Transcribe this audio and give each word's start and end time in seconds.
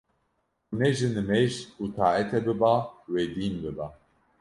ku 0.67 0.73
ne 0.79 0.89
ji 0.97 1.07
nimêj 1.15 1.53
û 1.81 1.83
taetê 1.95 2.39
biba 2.45 2.73
wê 3.11 3.23
dîn 3.35 3.55
biba 3.63 3.87